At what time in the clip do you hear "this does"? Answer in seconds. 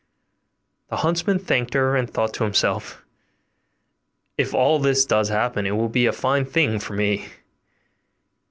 4.79-5.29